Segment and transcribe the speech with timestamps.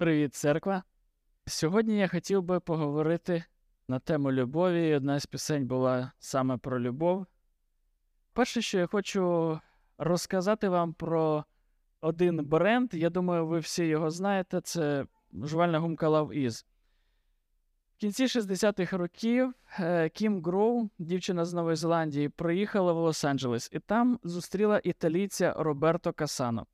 [0.00, 0.82] Привіт, церква.
[1.46, 3.44] Сьогодні я хотів би поговорити
[3.88, 4.94] на тему любові.
[4.94, 7.26] Одна з пісень була саме про любов.
[8.32, 9.60] Перше, що я хочу
[9.98, 11.44] розказати вам про
[12.00, 12.94] один бренд.
[12.94, 14.60] Я думаю, ви всі його знаєте.
[14.60, 15.06] Це
[15.42, 16.64] жувальна гумка Love Is.
[17.96, 23.78] В кінці 60-х років е, Кім Гроу, дівчина з Нової Зеландії, приїхала в Лос-Анджелес і
[23.78, 26.66] там зустріла італійця Роберто Касано.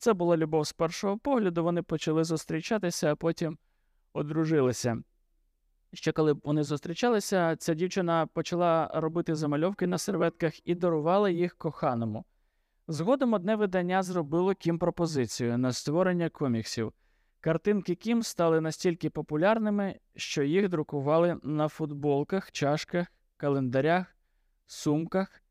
[0.00, 1.64] Це була любов з першого погляду.
[1.64, 3.58] Вони почали зустрічатися, а потім
[4.12, 5.02] одружилися.
[5.92, 12.24] Ще коли вони зустрічалися, ця дівчина почала робити замальовки на серветках і дарувала їх коханому.
[12.88, 16.92] Згодом одне видання зробило Кім пропозицію на створення коміксів.
[17.40, 24.16] Картинки Кім стали настільки популярними, що їх друкували на футболках, чашках, календарях,
[24.66, 25.42] сумках.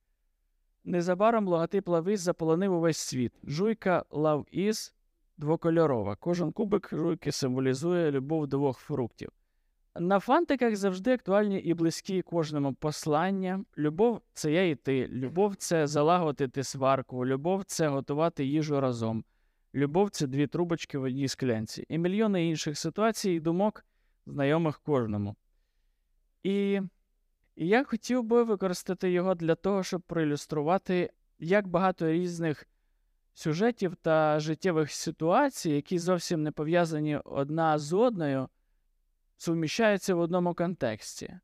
[0.90, 3.34] Незабаром логотип Is заполонив увесь світ.
[3.44, 4.94] Жуйка Is
[5.38, 6.16] двокольорова.
[6.16, 9.30] Кожен кубик жуйки символізує любов двох фруктів.
[10.00, 13.64] На фантиках завжди актуальні і близькі кожному послання.
[13.78, 19.24] Любов це я і ти, любов це залагодити сварку, любов це готувати їжу разом.
[19.76, 23.86] Любов це дві трубочки в одній склянці, і мільйони інших ситуацій і думок,
[24.26, 25.36] знайомих кожному.
[26.44, 26.82] І,
[27.60, 32.68] і я хотів би використати його для того, щоб проілюструвати, як багато різних
[33.34, 38.50] сюжетів та життєвих ситуацій, які зовсім не пов'язані одна з одною,
[39.38, 41.40] суміщаються в одному контексті.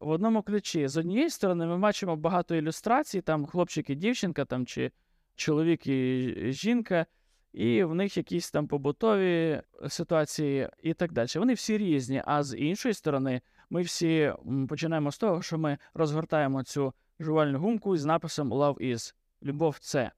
[0.00, 0.88] В одному ключі.
[0.88, 4.92] З однієї сторони, ми бачимо багато ілюстрацій, там хлопчик і дівчинка, там, чи
[5.36, 7.06] чоловік і жінка,
[7.52, 11.28] і в них якісь там побутові ситуації і так далі.
[11.36, 12.22] Вони всі різні.
[12.26, 14.32] А з іншої сторони, ми всі
[14.68, 19.14] починаємо з того, що ми розгортаємо цю жувальну гумку з написом Love is.
[19.42, 20.10] Любов це.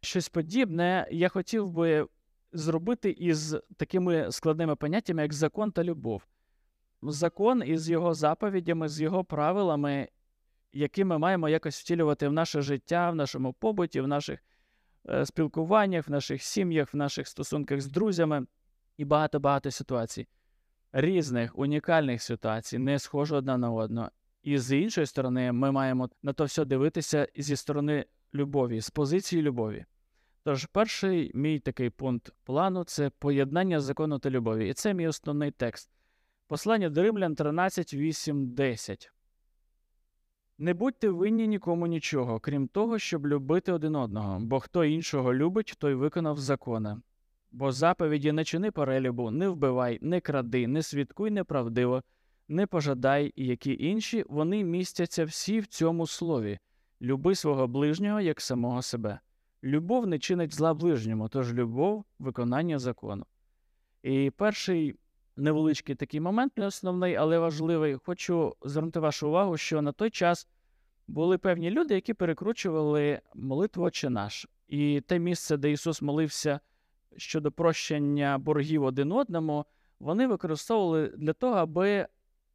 [0.00, 2.06] Щось подібне я хотів би
[2.52, 6.22] зробити із такими складними поняттями, як закон та любов
[7.02, 10.08] закон із його заповідями, з його правилами,
[10.72, 14.40] які ми маємо якось втілювати в наше життя, в нашому побуті, в наших
[15.08, 18.46] е, спілкуваннях, в наших сім'ях, в наших стосунках з друзями
[18.96, 20.28] і багато-багато ситуацій.
[20.92, 24.08] Різних унікальних ситуацій, не схожі одна на одну.
[24.42, 29.42] І з іншої сторони, ми маємо на то все дивитися зі сторони любові, з позиції
[29.42, 29.84] любові.
[30.44, 34.68] Тож, перший мій такий пункт плану це поєднання закону та любові.
[34.68, 35.90] І це мій основний текст.
[36.46, 39.12] Послання до Римлян 13, 8, 10.
[40.58, 45.74] Не будьте винні нікому нічого, крім того, щоб любити один одного, бо хто іншого любить,
[45.78, 47.02] той виконав закона.
[47.52, 52.02] Бо заповіді не чини перелюбу, не вбивай, не кради, не свідкуй неправдиво,
[52.48, 56.58] не пожадай, які інші, вони містяться всі в цьому слові
[57.02, 59.20] люби свого ближнього як самого себе.
[59.64, 63.26] Любов не чинить зла ближньому, тож любов виконання закону.
[64.02, 64.96] І перший
[65.36, 67.96] невеличкий такий момент, не основний, але важливий.
[68.04, 70.48] Хочу звернути вашу увагу, що на той час
[71.08, 74.46] були певні люди, які перекручували молитву «Отче наш.
[74.68, 76.60] І те місце, де Ісус молився
[77.16, 79.66] щодо прощення боргів один одному,
[80.00, 82.06] вони використовували для того, аби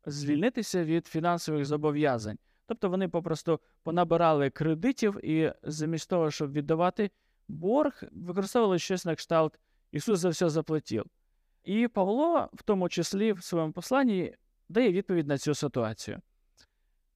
[0.05, 2.37] звільнитися від фінансових зобов'язань.
[2.67, 7.11] Тобто вони попросту понабирали кредитів і замість того, щоб віддавати
[7.47, 9.59] борг, використовували щось на кшталт
[9.91, 11.05] Ісус за все заплатив.
[11.63, 14.35] І Павло, в тому числі в своєму посланні,
[14.69, 16.21] дає відповідь на цю ситуацію.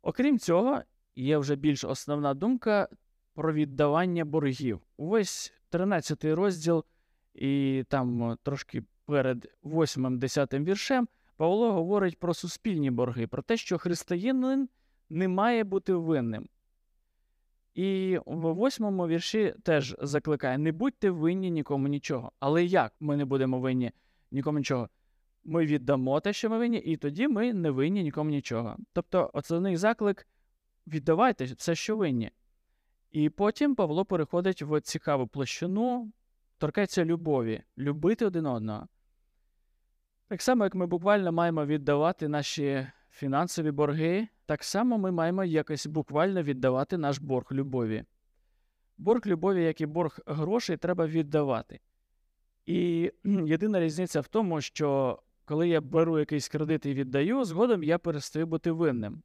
[0.01, 0.81] Окрім цього,
[1.15, 2.87] є вже більш основна думка
[3.33, 4.81] про віддавання боргів.
[4.97, 6.85] Увесь 13 розділ,
[7.33, 11.07] і там трошки перед 8-10 віршем,
[11.37, 14.69] Павло говорить про суспільні борги, про те, що християнин
[15.09, 16.49] не має бути винним.
[17.75, 22.31] І в восьмому вірші теж закликає: не будьте винні нікому нічого.
[22.39, 23.91] Але як ми не будемо винні?
[24.31, 24.89] нікому нічого.
[25.43, 28.77] Ми віддамо те, що ми винні, і тоді ми не винні нікому нічого.
[28.93, 30.27] Тобто, основний заклик
[30.87, 32.31] віддавайте все, що винні.
[33.11, 36.11] І потім Павло переходить в цікаву площину,
[36.59, 38.87] торкається любові, любити один одного.
[40.27, 45.87] Так само, як ми буквально маємо віддавати наші фінансові борги, так само ми маємо якось
[45.87, 48.03] буквально віддавати наш борг любові.
[48.97, 51.79] Борг любові, як і борг грошей, треба віддавати.
[52.65, 57.97] І єдина різниця в тому, що коли я беру якийсь кредит і віддаю, згодом я
[57.97, 59.23] перестаю бути винним.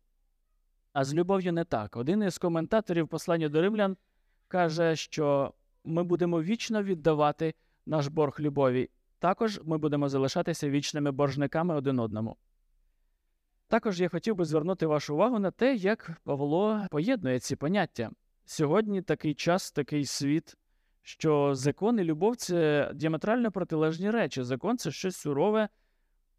[0.93, 1.97] А з любов'ю не так.
[1.97, 3.97] Один із коментаторів послання до римлян
[4.49, 5.55] каже, що
[5.85, 7.55] ми будемо вічно віддавати
[7.87, 8.91] наш борг любові.
[9.19, 12.37] Також ми будемо залишатися вічними боржниками один одному.
[13.69, 18.11] Також я хотів би звернути вашу увагу на те, як Павло поєднує ці поняття.
[18.45, 20.57] Сьогодні такий час, такий світ
[21.05, 24.43] що закон і любов це діаметрально протилежні речі.
[24.43, 25.69] Закон це щось сурове,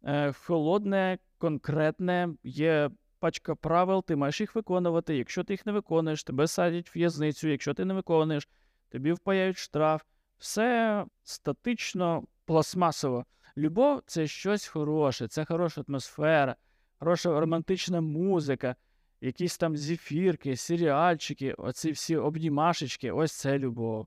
[0.04, 5.16] е, холодне, конкретне, є пачка правил, ти маєш їх виконувати.
[5.16, 8.48] Якщо ти їх не виконуєш, тебе садять в в'язницю, якщо ти не виконуєш,
[8.88, 10.02] тобі впаяють штраф.
[10.38, 13.24] Все статично, пластмасово.
[13.56, 16.56] Любов це щось хороше, це хороша атмосфера,
[16.98, 18.76] хороша романтична музика,
[19.20, 24.06] якісь там зефірки, серіальчики, оці всі обнімашечки, ось це любов.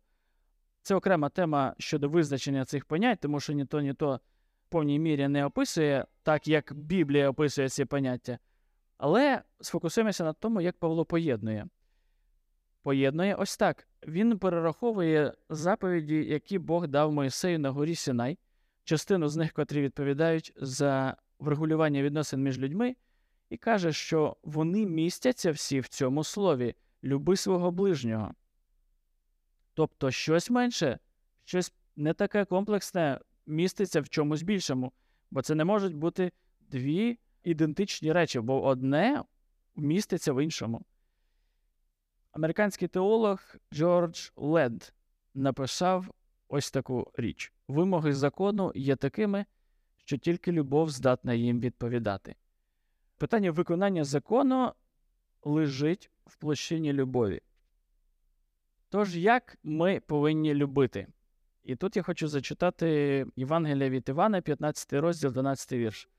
[0.82, 4.20] Це окрема тема щодо визначення цих понять, тому що ні то, ні то
[4.64, 8.40] в повній мірі не описує так, як Біблія описує ці поняття.
[8.98, 11.68] Але сфокусуємося на тому, як Павло поєднує.
[12.84, 13.89] Поєднує ось так.
[14.08, 18.38] Він перераховує заповіді, які Бог дав Моїсею на горі Сінай,
[18.84, 22.96] частину з них, котрі відповідають за врегулювання відносин між людьми,
[23.50, 28.34] і каже, що вони містяться всі в цьому слові люби свого ближнього.
[29.74, 31.00] Тобто щось менше,
[31.46, 34.92] щось не таке комплексне міститься в чомусь більшому,
[35.32, 39.24] бо це не можуть бути дві ідентичні речі, бо одне
[39.76, 40.86] міститься в іншому.
[42.32, 44.94] Американський теолог Джордж Лед
[45.34, 46.14] написав
[46.48, 49.46] ось таку річ: вимоги закону є такими,
[49.98, 52.36] що тільки любов здатна їм відповідати.
[53.18, 54.74] Питання виконання закону
[55.44, 57.42] лежить в площині любові.
[58.90, 61.08] Тож, як ми повинні любити?
[61.64, 66.10] І тут я хочу зачитати Євангелія від Івана, 15 розділ, 12 вірш.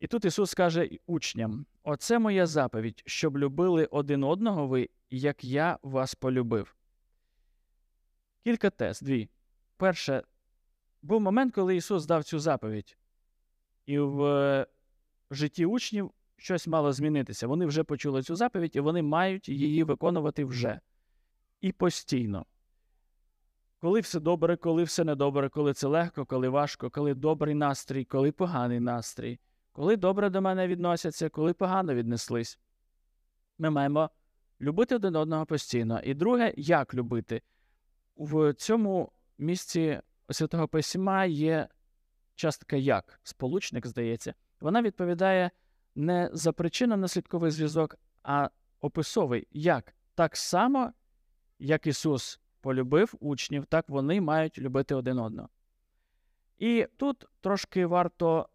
[0.00, 5.78] І тут Ісус каже учням: Оце моя заповідь, щоб любили один одного ви, як я
[5.82, 6.76] вас полюбив.
[8.44, 9.28] Кілька тез, дві.
[9.76, 10.22] Перше,
[11.02, 12.96] був момент, коли Ісус дав цю заповідь,
[13.86, 14.66] і в
[15.30, 17.46] житті учнів щось мало змінитися.
[17.46, 20.80] Вони вже почули цю заповідь, і вони мають її виконувати вже
[21.60, 22.46] і постійно.
[23.80, 28.32] Коли все добре, коли все недобре, коли це легко, коли важко, коли добрий настрій, коли
[28.32, 29.38] поганий настрій,
[29.72, 32.58] коли добре до мене відносяться, коли погано віднеслись.
[33.58, 34.10] Ми маємо
[34.60, 36.00] любити один одного постійно.
[36.00, 37.42] І друге, як любити.
[38.16, 40.00] В цьому місці
[40.30, 41.68] Святого Письма є
[42.34, 44.34] частка як, сполучник, здається.
[44.60, 45.50] Вона відповідає
[45.94, 48.50] не за причинно наслідковий зв'язок, а
[48.80, 49.94] описовий як.
[50.14, 50.92] Так само,
[51.58, 55.48] як Ісус полюбив учнів, так вони мають любити один одного.
[56.58, 58.48] І тут трошки варто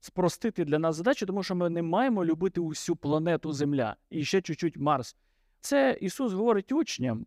[0.00, 4.42] спростити для нас задачу, тому що ми не маємо любити усю планету Земля і ще
[4.42, 5.16] чуть-чуть Марс.
[5.60, 7.26] Це Ісус говорить учням.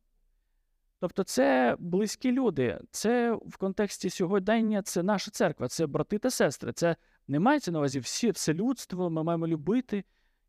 [1.00, 6.74] Тобто, це близькі люди, це в контексті сьогодення, це наша церква, це брати та сестри.
[6.74, 6.96] Це
[7.28, 10.04] не мається на увазі всі, все людство, ми маємо любити,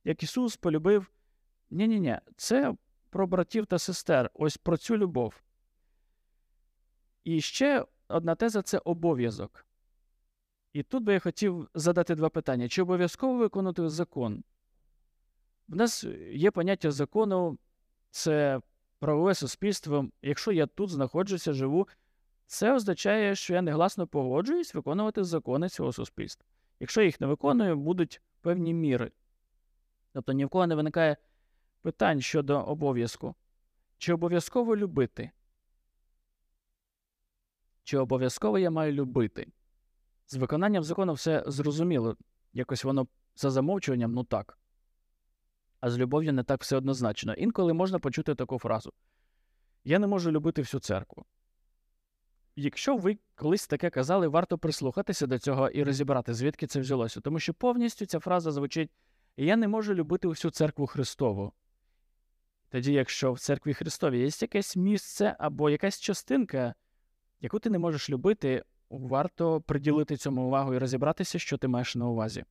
[0.05, 1.13] як Ісус полюбив.
[1.71, 2.75] Ні-ні, ні це
[3.11, 5.43] про братів та сестер, ось про цю любов.
[7.25, 9.67] І ще одна теза це обов'язок.
[10.73, 14.45] І тут би я хотів задати два питання: чи обов'язково виконувати закон?
[15.69, 17.59] В нас є поняття закону,
[18.11, 18.61] це
[18.99, 20.09] правове суспільство.
[20.23, 21.89] Якщо я тут знаходжуся, живу,
[22.47, 26.47] це означає, що я негласно погоджуюсь виконувати закони цього суспільства.
[26.81, 29.13] Якщо я їх не виконую, будуть певні міри.
[30.13, 31.17] Тобто ні в кого не виникає
[31.83, 33.35] питань щодо обов'язку.
[33.99, 35.31] Чи обов'язково любити?
[37.85, 39.47] Чи обов'язково я маю любити?
[40.33, 42.17] З виконанням закону все зрозуміло,
[42.53, 43.07] якось воно
[43.37, 44.59] за замовчуванням, ну так.
[45.81, 47.35] А з любов'ю не так все однозначно.
[47.35, 48.93] Інколи можна почути таку фразу:
[49.85, 51.25] Я не можу любити всю церкву.
[52.57, 57.21] Якщо ви колись таке казали, варто прислухатися до цього і розібрати, звідки це взялося.
[57.21, 58.91] Тому що повністю ця фраза звучить:
[59.37, 61.53] Я не можу любити всю церкву Христову.
[62.69, 66.75] Тоді, якщо в церкві Христовій є якесь місце або якась частинка,
[67.41, 72.07] яку ти не можеш любити, варто приділити цьому увагу і розібратися, що ти маєш на
[72.07, 72.45] увазі.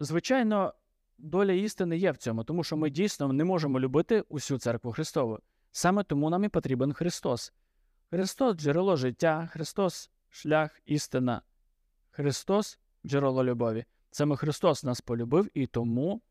[0.00, 0.74] Звичайно,
[1.18, 5.38] доля істини є в цьому, тому що ми дійсно не можемо любити усю церкву Христову.
[5.72, 7.52] Саме тому нам і потрібен Христос.
[8.10, 11.42] Христос джерело життя, Христос шлях, істина,
[12.10, 13.84] Христос джерело любові.
[14.10, 16.22] Саме Христос нас полюбив, і тому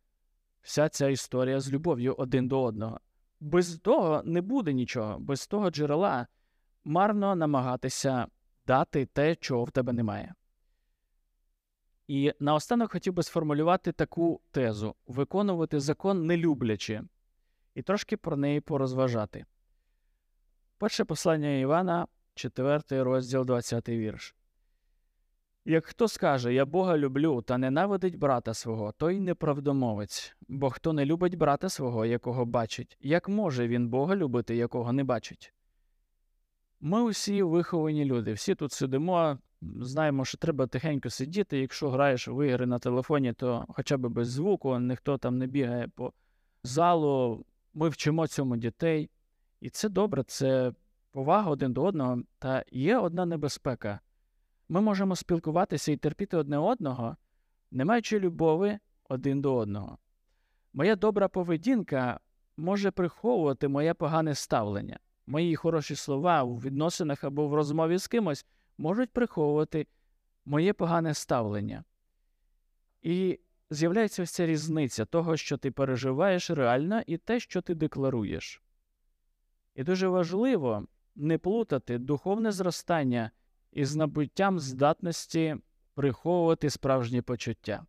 [0.62, 3.00] вся ця історія з любов'ю один до одного.
[3.40, 6.28] Без того не буде нічого, без того джерела
[6.84, 8.28] марно намагатися
[8.68, 10.34] дати те, чого в тебе немає.
[12.08, 17.02] І наостанок хотів би сформулювати таку тезу виконувати закон не люблячи,
[17.76, 19.46] і трошки про неї порозважати.
[20.78, 24.36] Перше послання Івана, 4 розділ 20 вірш.
[25.66, 31.06] Як хто скаже Я Бога люблю та ненавидить брата свого, той неправдомовець, бо хто не
[31.06, 35.54] любить брата свого, якого бачить, як може він Бога любити, якого не бачить?
[36.86, 41.60] Ми усі виховані люди, всі тут сидимо, знаємо, що треба тихенько сидіти.
[41.60, 45.88] Якщо граєш в ігри на телефоні, то хоча б без звуку, ніхто там не бігає
[45.88, 46.14] по
[46.64, 47.46] залу.
[47.74, 49.10] Ми вчимо цьому дітей.
[49.62, 50.74] І це добре, це
[51.12, 52.22] повага один до одного.
[52.40, 54.00] Та є одна небезпека.
[54.70, 57.16] Ми можемо спілкуватися і терпіти одне одного,
[57.72, 59.98] не маючи любові один до одного.
[60.74, 62.20] Моя добра поведінка
[62.58, 65.00] може приховувати моє погане ставлення.
[65.28, 68.46] Мої хороші слова у відносинах або в розмові з кимось
[68.78, 69.88] можуть приховувати
[70.46, 71.84] моє погане ставлення.
[73.02, 73.40] І
[73.70, 78.62] з'являється ось ця різниця того, що ти переживаєш реально, і те, що ти декларуєш.
[79.76, 83.32] І дуже важливо не плутати духовне зростання
[83.72, 85.56] із набуттям здатності
[85.94, 87.86] приховувати справжні почуття.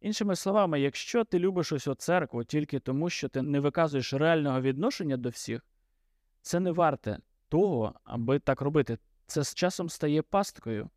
[0.00, 5.16] Іншими словами, якщо ти любиш ось церкву тільки тому, що ти не виказуєш реального відношення
[5.16, 5.66] до всіх,
[6.48, 8.98] це не варте того, аби так робити.
[9.26, 10.90] Це з часом стає пасткою,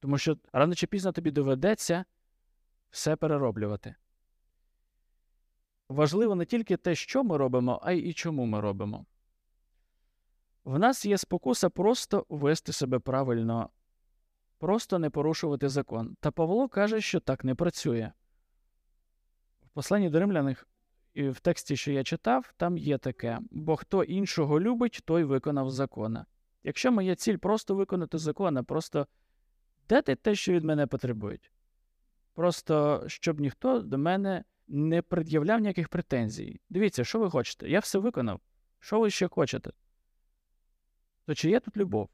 [0.00, 2.04] тому що рано чи пізно тобі доведеться
[2.90, 3.94] все перероблювати.
[5.88, 9.06] Важливо не тільки те, що ми робимо, а й і чому ми робимо.
[10.64, 13.70] В нас є спокуса просто вести себе правильно,
[14.58, 16.16] просто не порушувати закон.
[16.20, 18.12] Та Павло каже, що так не працює.
[19.62, 20.68] В посланні до римляних
[21.16, 26.26] в тексті, що я читав, там є таке: бо хто іншого любить, той виконав закона.
[26.64, 29.06] Якщо моя ціль просто виконати закон, просто
[29.88, 31.52] дати те, що від мене потребують.
[32.34, 36.60] Просто щоб ніхто до мене не пред'являв ніяких претензій.
[36.68, 37.68] Дивіться, що ви хочете?
[37.68, 38.40] Я все виконав.
[38.78, 39.70] Що ви ще хочете?
[41.26, 42.08] То чи є тут любов?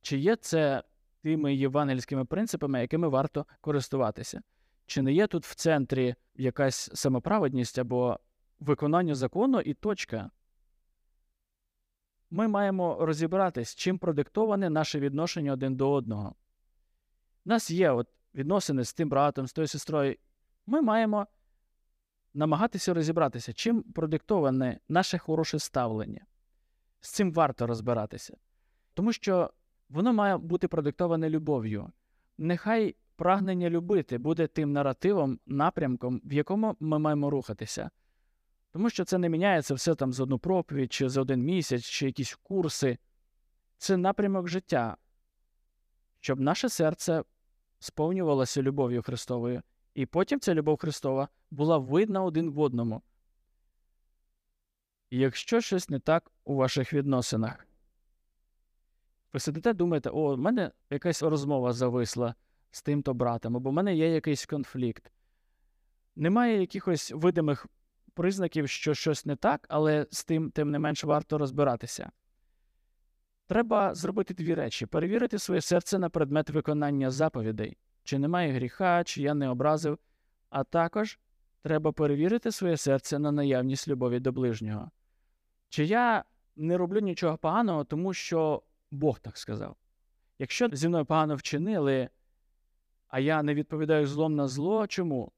[0.00, 0.82] Чи є це
[1.22, 4.42] тими євангельськими принципами, якими варто користуватися?
[4.86, 8.20] Чи не є тут в центрі якась самоправедність або
[8.60, 10.30] виконання закону і точка?
[12.30, 16.34] Ми маємо розібратись, чим продиктоване наше відношення один до одного.
[17.44, 20.16] У нас є от відносини з тим братом, з тою сестрою.
[20.66, 21.26] Ми маємо
[22.34, 26.26] намагатися розібратися, чим продиктоване наше хороше ставлення.
[27.00, 28.36] З цим варто розбиратися.
[28.94, 29.50] Тому що
[29.88, 31.92] воно має бути продиктоване любов'ю.
[32.38, 37.90] Нехай прагнення любити буде тим наративом, напрямком, в якому ми маємо рухатися.
[38.72, 42.06] Тому що це не міняється все там за одну проповідь, чи за один місяць, чи
[42.06, 42.98] якісь курси.
[43.78, 44.96] Це напрямок життя,
[46.20, 47.24] щоб наше серце
[47.78, 49.62] сповнювалося любов'ю Христовою,
[49.94, 53.02] і потім ця любов Христова була видна один в одному.
[55.10, 57.66] Якщо щось не так у ваших відносинах,
[59.32, 62.34] ви сидите, думаєте, о, в мене якась розмова зависла
[62.72, 65.12] з тим-то братом, або в мене є якийсь конфлікт.
[66.16, 67.66] Немає якихось видимих
[68.14, 72.10] признаків, що щось не так, але з тим, тим не менш, варто розбиратися.
[73.46, 79.22] Треба зробити дві речі: перевірити своє серце на предмет виконання заповідей, чи немає гріха, чи
[79.22, 79.98] я не образив,
[80.50, 81.18] а також
[81.62, 84.90] треба перевірити своє серце на наявність любові до ближнього.
[85.68, 86.24] Чи я
[86.56, 89.76] не роблю нічого поганого, тому що Бог так сказав.
[90.38, 92.08] Якщо зі мною погано вчинили,
[93.12, 95.32] а я не відповідаю злом на зло, чому?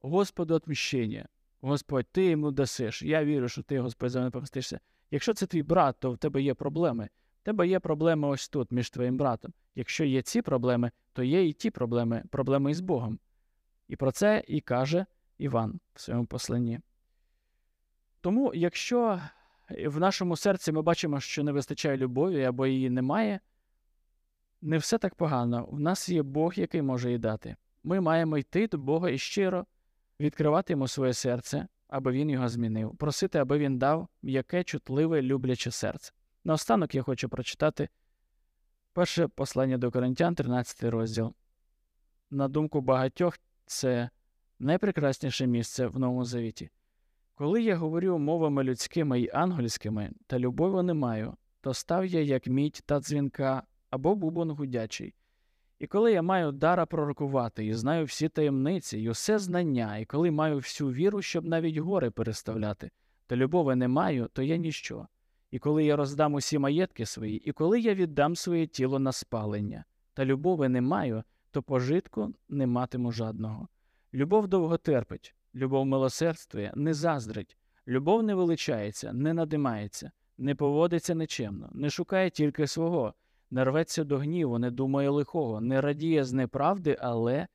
[0.00, 1.28] Господу отміщення.
[1.60, 3.02] Господь, ти йому дасиш.
[3.02, 4.80] Я вірю, що ти, Господь, за мене помстишся.
[5.10, 7.08] Якщо це твій брат, то в тебе є проблеми.
[7.42, 9.52] В тебе є проблеми ось тут, між твоїм братом.
[9.74, 13.18] Якщо є ці проблеми, то є і ті проблеми, проблеми із Богом.
[13.88, 15.06] І про це і каже
[15.38, 16.80] Іван в своєму посланні.
[18.20, 19.20] Тому, якщо
[19.86, 23.40] в нашому серці ми бачимо, що не вистачає любові або її немає,
[24.60, 25.66] не все так погано.
[25.66, 27.56] У нас є Бог, який може її дати.
[27.84, 29.66] Ми маємо йти до Бога і щиро
[30.20, 35.70] відкривати йому своє серце, аби він його змінив, просити, аби він дав м'яке, чутливе, любляче
[35.70, 36.12] серце.
[36.44, 37.88] Наостанок я хочу прочитати
[38.92, 41.34] перше послання до Коринтян, 13 розділ.
[42.30, 44.10] На думку багатьох, це
[44.58, 46.70] найпрекрасніше місце в Новому Завіті.
[47.34, 52.46] Коли я говорю мовами людськими й ангельськими, та любові не маю, то став я як
[52.46, 55.14] мідь та дзвінка або бубон гудячий.
[55.78, 60.30] І коли я маю дара пророкувати, і знаю всі таємниці, і усе знання, і коли
[60.30, 62.90] маю всю віру, щоб навіть гори переставляти,
[63.26, 65.06] та любови не маю, то я ніщо.
[65.50, 69.84] І коли я роздам усі маєтки свої, і коли я віддам своє тіло на спалення,
[70.14, 73.68] та любови не маю, то пожитку не матиму жадного.
[74.14, 77.56] Любов довго терпить, любов милосердствує, не заздрить,
[77.88, 83.14] любов не величається, не надимається, не поводиться нечемно, не шукає тільки свого
[83.50, 87.46] не рветься до гніву, не думає лихого, не радіє з неправди, але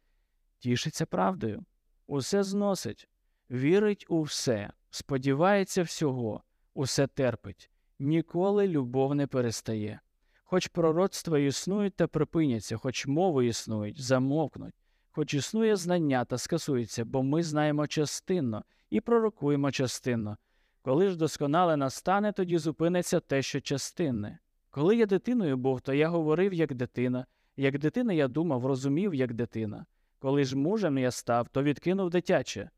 [0.60, 1.66] тішиться правдою.
[2.08, 3.10] Усе зносить,
[3.52, 7.70] вірить у все, сподівається всього, усе терпить.
[8.00, 10.00] Ніколи любов не перестає.
[10.44, 14.76] Хоч пророцтва існують та припиняться, хоч мови існують, замовкнуть,
[15.12, 20.38] хоч існує знання та скасується, бо ми знаємо частинно і пророкуємо частинно.
[20.82, 24.40] Коли ж досконале настане, тоді зупиниться те, що частинне.
[24.74, 27.26] Коли я дитиною був, то я говорив як дитина,
[27.58, 29.86] як дитина я думав, розумів, як дитина.
[30.20, 32.70] Коли ж мужем я став, то відкинув дитяче.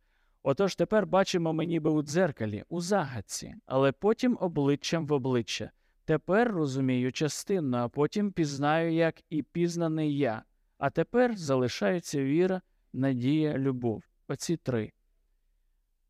[0.43, 5.71] Отож тепер бачимо ми ніби у дзеркалі, у загадці, але потім обличчям в обличчя.
[6.05, 10.43] Тепер розумію частинно, а потім пізнаю, як і пізнаний я.
[10.77, 12.61] А тепер залишаються віра,
[12.93, 14.03] надія, любов.
[14.27, 14.91] Оці три.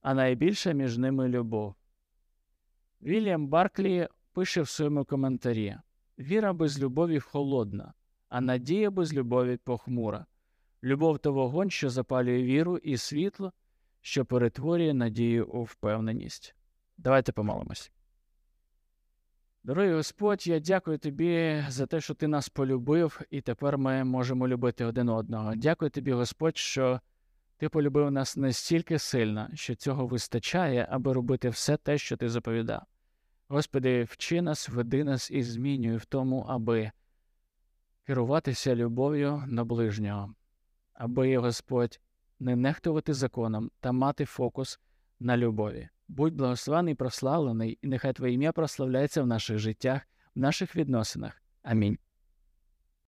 [0.01, 1.75] А найбільше між ними любов.
[3.01, 5.77] Вільям Барклі пише в своєму коментарі
[6.19, 7.93] Віра без любові холодна,
[8.29, 10.25] а надія без любові похмура.
[10.83, 13.53] Любов то вогонь, що запалює віру і світло,
[14.01, 16.55] що перетворює надію у впевненість.
[16.97, 17.91] Давайте помолимось.
[19.63, 24.47] Дорогий Господь, я дякую тобі за те, що ти нас полюбив, і тепер ми можемо
[24.47, 25.55] любити один одного.
[25.55, 27.01] Дякую тобі, Господь, що
[27.57, 32.85] ти полюбив нас настільки сильно, що цього вистачає, аби робити все те, що ти заповідав.
[33.47, 36.91] Господи, вчи нас, веди нас і змінюй в тому, аби
[38.03, 40.35] керуватися любов'ю на ближнього,
[40.93, 41.99] аби, Господь,
[42.39, 44.79] не нехтувати законом та мати фокус
[45.19, 45.89] на любові.
[46.07, 50.01] Будь благословений, прославлений, і нехай Твоє ім'я прославляється в наших життях,
[50.35, 51.41] в наших відносинах.
[51.63, 51.97] Амінь.